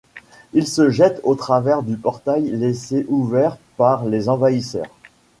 [0.53, 4.89] Il se jette au travers du portail laissé ouvert par les envahisseurs.